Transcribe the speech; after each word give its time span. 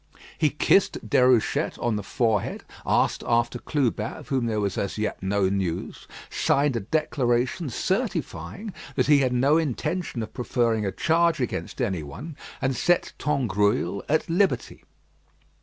He 0.35 0.49
kissed 0.49 1.07
Déruchette 1.07 1.77
on 1.79 1.95
the 1.95 2.01
forehead, 2.01 2.63
asked 2.87 3.23
after 3.27 3.59
Clubin, 3.59 4.13
of 4.13 4.29
whom 4.29 4.47
there 4.47 4.59
was 4.59 4.75
as 4.75 4.97
yet 4.97 5.21
no 5.21 5.47
news, 5.47 6.07
signed 6.27 6.75
a 6.75 6.79
declaration 6.79 7.69
certifying 7.69 8.73
that 8.95 9.05
he 9.05 9.19
had 9.19 9.31
no 9.31 9.57
intention 9.57 10.23
of 10.23 10.33
preferring 10.33 10.87
a 10.87 10.91
charge 10.91 11.39
against 11.39 11.79
anyone, 11.83 12.35
and 12.63 12.75
set 12.75 13.13
Tangrouille 13.19 14.01
at 14.09 14.27
liberty. 14.27 14.83